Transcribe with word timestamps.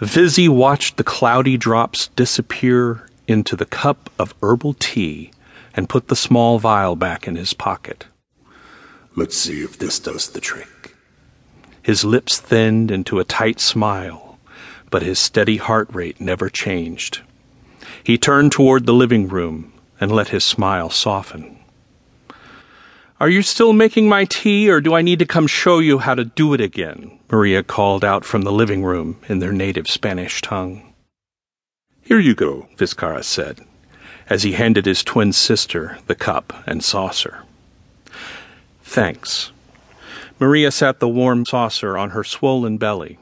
Vizzy 0.00 0.48
watched 0.48 0.96
the 0.96 1.04
cloudy 1.04 1.56
drops 1.56 2.08
disappear 2.08 3.06
into 3.28 3.54
the 3.54 3.64
cup 3.64 4.10
of 4.18 4.34
herbal 4.42 4.74
tea 4.74 5.30
and 5.74 5.88
put 5.88 6.08
the 6.08 6.16
small 6.16 6.58
vial 6.58 6.96
back 6.96 7.28
in 7.28 7.36
his 7.36 7.54
pocket. 7.54 8.06
Let's 9.14 9.36
see 9.36 9.62
if 9.62 9.78
this 9.78 10.00
does 10.00 10.30
the 10.30 10.40
trick. 10.40 10.96
His 11.80 12.04
lips 12.04 12.40
thinned 12.40 12.90
into 12.90 13.20
a 13.20 13.24
tight 13.24 13.60
smile, 13.60 14.38
but 14.90 15.02
his 15.02 15.18
steady 15.20 15.58
heart 15.58 15.88
rate 15.92 16.20
never 16.20 16.48
changed. 16.48 17.20
He 18.02 18.18
turned 18.18 18.50
toward 18.50 18.86
the 18.86 18.92
living 18.92 19.28
room 19.28 19.72
and 20.00 20.10
let 20.10 20.28
his 20.28 20.44
smile 20.44 20.90
soften. 20.90 21.58
Are 23.20 23.28
you 23.28 23.42
still 23.42 23.72
making 23.72 24.08
my 24.08 24.24
tea, 24.24 24.68
or 24.68 24.80
do 24.80 24.94
I 24.94 25.02
need 25.02 25.20
to 25.20 25.26
come 25.26 25.46
show 25.46 25.78
you 25.78 25.98
how 25.98 26.16
to 26.16 26.24
do 26.24 26.52
it 26.52 26.60
again? 26.60 27.16
Maria 27.30 27.62
called 27.62 28.04
out 28.04 28.24
from 28.24 28.42
the 28.42 28.50
living 28.50 28.82
room 28.82 29.20
in 29.28 29.38
their 29.38 29.52
native 29.52 29.88
Spanish 29.88 30.40
tongue. 30.40 30.92
Here 32.02 32.18
you 32.18 32.34
go, 32.34 32.68
Vizcara 32.76 33.22
said, 33.22 33.60
as 34.28 34.42
he 34.42 34.52
handed 34.52 34.84
his 34.84 35.04
twin 35.04 35.32
sister 35.32 35.98
the 36.08 36.16
cup 36.16 36.52
and 36.66 36.82
saucer. 36.82 37.44
Thanks. 38.82 39.52
Maria 40.40 40.72
sat 40.72 40.98
the 40.98 41.08
warm 41.08 41.46
saucer 41.46 41.96
on 41.96 42.10
her 42.10 42.24
swollen 42.24 42.78
belly 42.78 43.18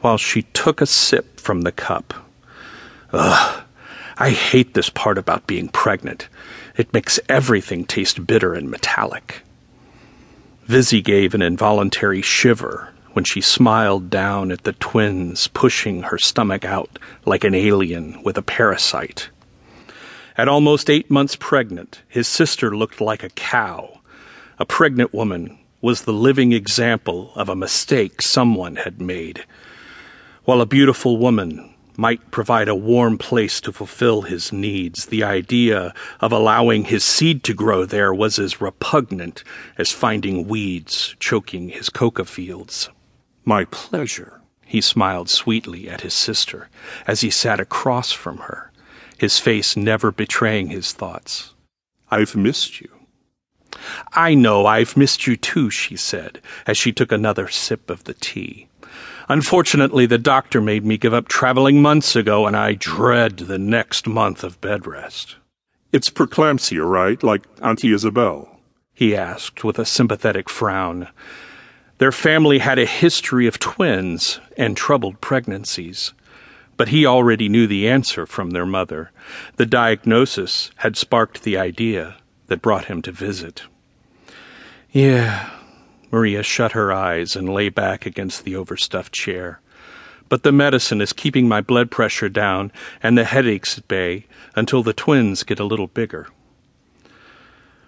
while 0.00 0.16
she 0.16 0.42
took 0.42 0.80
a 0.80 0.86
sip 0.86 1.38
from 1.38 1.60
the 1.60 1.72
cup. 1.72 2.14
Ugh, 3.12 3.64
I 4.20 4.32
hate 4.32 4.74
this 4.74 4.90
part 4.90 5.16
about 5.16 5.46
being 5.46 5.68
pregnant. 5.68 6.28
It 6.76 6.92
makes 6.92 7.18
everything 7.26 7.86
taste 7.86 8.26
bitter 8.26 8.52
and 8.52 8.70
metallic. 8.70 9.40
Vizzy 10.66 11.00
gave 11.00 11.32
an 11.32 11.40
involuntary 11.40 12.20
shiver 12.20 12.92
when 13.14 13.24
she 13.24 13.40
smiled 13.40 14.10
down 14.10 14.52
at 14.52 14.64
the 14.64 14.74
twins 14.74 15.48
pushing 15.48 16.02
her 16.02 16.18
stomach 16.18 16.66
out 16.66 16.98
like 17.24 17.44
an 17.44 17.54
alien 17.54 18.22
with 18.22 18.36
a 18.36 18.42
parasite. 18.42 19.30
At 20.36 20.48
almost 20.48 20.90
eight 20.90 21.10
months 21.10 21.34
pregnant, 21.34 22.02
his 22.06 22.28
sister 22.28 22.76
looked 22.76 23.00
like 23.00 23.22
a 23.22 23.30
cow. 23.30 24.00
A 24.58 24.66
pregnant 24.66 25.14
woman 25.14 25.58
was 25.80 26.02
the 26.02 26.12
living 26.12 26.52
example 26.52 27.32
of 27.36 27.48
a 27.48 27.56
mistake 27.56 28.20
someone 28.20 28.76
had 28.76 29.00
made. 29.00 29.46
While 30.44 30.60
a 30.60 30.66
beautiful 30.66 31.16
woman 31.16 31.69
might 32.00 32.30
provide 32.30 32.66
a 32.66 32.74
warm 32.74 33.18
place 33.18 33.60
to 33.60 33.70
fulfill 33.70 34.22
his 34.22 34.54
needs, 34.54 35.06
the 35.06 35.22
idea 35.22 35.92
of 36.18 36.32
allowing 36.32 36.84
his 36.84 37.04
seed 37.04 37.44
to 37.44 37.52
grow 37.52 37.84
there 37.84 38.14
was 38.14 38.38
as 38.38 38.58
repugnant 38.58 39.44
as 39.76 39.92
finding 39.92 40.48
weeds 40.48 41.14
choking 41.20 41.68
his 41.68 41.90
coca 41.90 42.24
fields. 42.24 42.88
My 43.44 43.66
pleasure, 43.66 44.40
he 44.64 44.80
smiled 44.80 45.28
sweetly 45.28 45.90
at 45.90 46.00
his 46.00 46.14
sister 46.14 46.70
as 47.06 47.20
he 47.20 47.28
sat 47.28 47.60
across 47.60 48.12
from 48.12 48.38
her, 48.38 48.72
his 49.18 49.38
face 49.38 49.76
never 49.76 50.10
betraying 50.10 50.68
his 50.68 50.92
thoughts. 50.92 51.52
I've 52.10 52.34
missed 52.34 52.80
you. 52.80 52.88
I 54.14 54.32
know 54.32 54.64
I've 54.64 54.96
missed 54.96 55.26
you 55.26 55.36
too, 55.36 55.68
she 55.68 55.96
said, 55.96 56.40
as 56.66 56.78
she 56.78 56.92
took 56.92 57.12
another 57.12 57.48
sip 57.48 57.90
of 57.90 58.04
the 58.04 58.14
tea. 58.14 58.69
Unfortunately, 59.30 60.06
the 60.06 60.18
doctor 60.18 60.60
made 60.60 60.84
me 60.84 60.98
give 60.98 61.14
up 61.14 61.28
traveling 61.28 61.80
months 61.80 62.16
ago, 62.16 62.48
and 62.48 62.56
I 62.56 62.72
dread 62.74 63.36
the 63.36 63.60
next 63.60 64.08
month 64.08 64.42
of 64.42 64.60
bed 64.60 64.88
rest. 64.88 65.36
It's 65.92 66.10
preeclampsia, 66.10 66.84
right? 66.84 67.22
Like 67.22 67.46
Auntie 67.62 67.92
Isabel? 67.92 68.58
He 68.92 69.14
asked 69.14 69.62
with 69.62 69.78
a 69.78 69.84
sympathetic 69.84 70.50
frown. 70.50 71.06
Their 71.98 72.10
family 72.10 72.58
had 72.58 72.80
a 72.80 72.84
history 72.84 73.46
of 73.46 73.60
twins 73.60 74.40
and 74.56 74.76
troubled 74.76 75.20
pregnancies. 75.20 76.12
But 76.76 76.88
he 76.88 77.06
already 77.06 77.48
knew 77.48 77.68
the 77.68 77.88
answer 77.88 78.26
from 78.26 78.50
their 78.50 78.66
mother. 78.66 79.12
The 79.58 79.66
diagnosis 79.66 80.72
had 80.78 80.96
sparked 80.96 81.44
the 81.44 81.56
idea 81.56 82.16
that 82.48 82.62
brought 82.62 82.86
him 82.86 83.00
to 83.02 83.12
visit. 83.12 83.62
Yeah, 84.90 85.50
Maria 86.10 86.42
shut 86.42 86.72
her 86.72 86.92
eyes 86.92 87.36
and 87.36 87.48
lay 87.48 87.68
back 87.68 88.06
against 88.06 88.44
the 88.44 88.56
overstuffed 88.56 89.12
chair. 89.12 89.60
But 90.28 90.42
the 90.42 90.52
medicine 90.52 91.00
is 91.00 91.12
keeping 91.12 91.48
my 91.48 91.60
blood 91.60 91.90
pressure 91.90 92.28
down 92.28 92.72
and 93.02 93.16
the 93.16 93.24
headaches 93.24 93.78
at 93.78 93.88
bay 93.88 94.26
until 94.54 94.82
the 94.82 94.92
twins 94.92 95.42
get 95.42 95.60
a 95.60 95.64
little 95.64 95.88
bigger. 95.88 96.28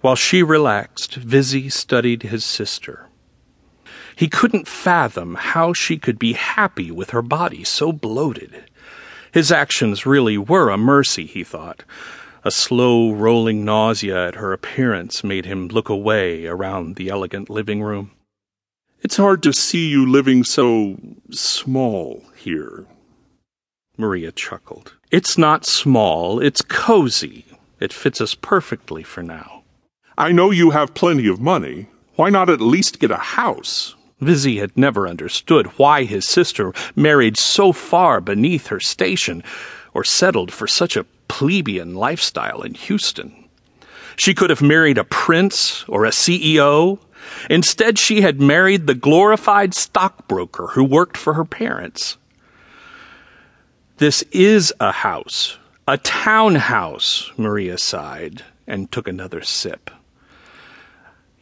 While 0.00 0.16
she 0.16 0.42
relaxed, 0.42 1.14
Vizzy 1.14 1.68
studied 1.70 2.24
his 2.24 2.44
sister. 2.44 3.08
He 4.16 4.28
couldn't 4.28 4.68
fathom 4.68 5.34
how 5.36 5.72
she 5.72 5.96
could 5.96 6.18
be 6.18 6.34
happy 6.34 6.90
with 6.90 7.10
her 7.10 7.22
body 7.22 7.64
so 7.64 7.92
bloated. 7.92 8.64
His 9.32 9.50
actions 9.50 10.06
really 10.06 10.38
were 10.38 10.70
a 10.70 10.78
mercy, 10.78 11.26
he 11.26 11.42
thought. 11.42 11.84
A 12.46 12.50
slow 12.50 13.10
rolling 13.10 13.64
nausea 13.64 14.28
at 14.28 14.34
her 14.34 14.52
appearance 14.52 15.24
made 15.24 15.46
him 15.46 15.68
look 15.68 15.88
away 15.88 16.44
around 16.44 16.96
the 16.96 17.08
elegant 17.08 17.48
living 17.48 17.82
room. 17.82 18.10
It's 19.00 19.16
hard 19.16 19.42
to 19.44 19.52
see 19.54 19.88
you 19.88 20.04
living 20.06 20.44
so 20.44 20.98
small 21.30 22.22
here. 22.36 22.84
Maria 23.96 24.30
chuckled. 24.30 24.92
It's 25.10 25.38
not 25.38 25.64
small, 25.64 26.38
it's 26.38 26.60
cozy. 26.60 27.46
It 27.80 27.94
fits 27.94 28.20
us 28.20 28.34
perfectly 28.34 29.02
for 29.02 29.22
now. 29.22 29.62
I 30.18 30.30
know 30.30 30.50
you 30.50 30.70
have 30.72 30.92
plenty 30.92 31.26
of 31.28 31.40
money. 31.40 31.88
Why 32.16 32.28
not 32.28 32.50
at 32.50 32.60
least 32.60 33.00
get 33.00 33.10
a 33.10 33.16
house? 33.16 33.94
Vizzy 34.20 34.58
had 34.58 34.76
never 34.76 35.08
understood 35.08 35.66
why 35.78 36.04
his 36.04 36.28
sister 36.28 36.74
married 36.94 37.38
so 37.38 37.72
far 37.72 38.20
beneath 38.20 38.66
her 38.66 38.80
station 38.80 39.42
or 39.94 40.04
settled 40.04 40.52
for 40.52 40.66
such 40.66 40.94
a 40.94 41.06
plebeian 41.28 41.94
lifestyle 41.94 42.62
in 42.62 42.74
Houston. 42.74 43.48
She 44.16 44.34
could 44.34 44.50
have 44.50 44.62
married 44.62 44.98
a 44.98 45.04
prince 45.04 45.84
or 45.88 46.04
a 46.04 46.10
CEO. 46.10 46.98
Instead, 47.50 47.98
she 47.98 48.20
had 48.20 48.40
married 48.40 48.86
the 48.86 48.94
glorified 48.94 49.74
stockbroker 49.74 50.68
who 50.68 50.84
worked 50.84 51.16
for 51.16 51.34
her 51.34 51.44
parents. 51.44 52.16
This 53.98 54.22
is 54.32 54.72
a 54.80 54.92
house, 54.92 55.58
a 55.86 55.98
townhouse, 55.98 57.30
Maria 57.36 57.78
sighed 57.78 58.42
and 58.66 58.90
took 58.90 59.06
another 59.06 59.42
sip. 59.42 59.90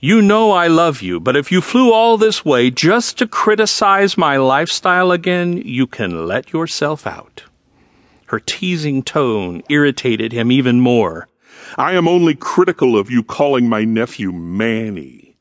You 0.00 0.20
know 0.20 0.50
I 0.50 0.66
love 0.66 1.00
you, 1.00 1.20
but 1.20 1.36
if 1.36 1.52
you 1.52 1.60
flew 1.60 1.92
all 1.92 2.18
this 2.18 2.44
way 2.44 2.70
just 2.70 3.18
to 3.18 3.26
criticize 3.26 4.18
my 4.18 4.36
lifestyle 4.36 5.12
again, 5.12 5.58
you 5.58 5.86
can 5.86 6.26
let 6.26 6.52
yourself 6.52 7.06
out. 7.06 7.44
Her 8.32 8.40
teasing 8.40 9.02
tone 9.02 9.62
irritated 9.68 10.32
him 10.32 10.50
even 10.50 10.80
more. 10.80 11.28
I 11.76 11.92
am 11.92 12.08
only 12.08 12.34
critical 12.34 12.96
of 12.96 13.10
you 13.10 13.22
calling 13.22 13.68
my 13.68 13.84
nephew 13.84 14.32
Manny. 14.32 15.36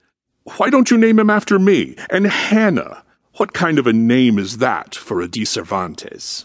Why 0.58 0.70
don't 0.70 0.92
you 0.92 0.98
name 0.98 1.18
him 1.18 1.30
after 1.30 1.58
me? 1.58 1.96
And 2.10 2.28
Hannah. 2.28 3.06
What 3.36 3.54
kind 3.54 3.80
of 3.80 3.88
a 3.88 3.94
name 3.94 4.38
is 4.38 4.58
that 4.58 4.94
for 4.94 5.22
a 5.22 5.30
De 5.30 5.46
Cervantes? 5.46 6.44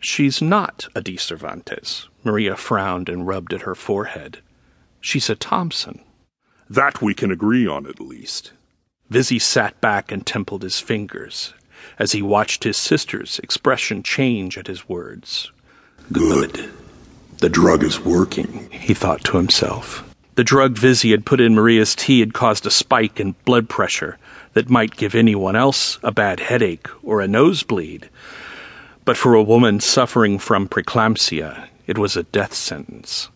She's 0.00 0.42
not 0.42 0.88
a 0.96 1.00
De 1.00 1.16
Cervantes. 1.16 2.08
Maria 2.24 2.56
frowned 2.56 3.08
and 3.08 3.28
rubbed 3.28 3.52
at 3.52 3.62
her 3.62 3.76
forehead. 3.76 4.40
She's 5.00 5.30
a 5.30 5.36
Thompson. 5.36 6.00
That 6.68 7.00
we 7.00 7.14
can 7.14 7.30
agree 7.30 7.68
on 7.68 7.86
at 7.86 8.00
least. 8.00 8.50
Vizzy 9.10 9.38
sat 9.38 9.80
back 9.80 10.10
and 10.10 10.26
templed 10.26 10.64
his 10.64 10.80
fingers 10.80 11.54
as 12.00 12.10
he 12.10 12.20
watched 12.20 12.64
his 12.64 12.76
sister's 12.76 13.38
expression 13.38 14.02
change 14.02 14.58
at 14.58 14.66
his 14.66 14.88
words. 14.88 15.52
Good. 16.12 16.70
The 17.38 17.48
drug 17.48 17.84
is 17.84 18.00
working, 18.00 18.68
he 18.70 18.94
thought 18.94 19.22
to 19.24 19.36
himself. 19.36 20.04
The 20.36 20.44
drug 20.44 20.78
Vizzy 20.78 21.10
had 21.10 21.26
put 21.26 21.40
in 21.40 21.54
Maria's 21.54 21.94
tea 21.94 22.20
had 22.20 22.32
caused 22.32 22.64
a 22.64 22.70
spike 22.70 23.20
in 23.20 23.34
blood 23.44 23.68
pressure 23.68 24.16
that 24.54 24.70
might 24.70 24.96
give 24.96 25.14
anyone 25.14 25.54
else 25.54 25.98
a 26.02 26.10
bad 26.10 26.40
headache 26.40 26.88
or 27.02 27.20
a 27.20 27.28
nosebleed. 27.28 28.08
But 29.04 29.16
for 29.16 29.34
a 29.34 29.42
woman 29.42 29.80
suffering 29.80 30.38
from 30.38 30.68
preeclampsia, 30.68 31.68
it 31.86 31.98
was 31.98 32.16
a 32.16 32.22
death 32.22 32.54
sentence. 32.54 33.28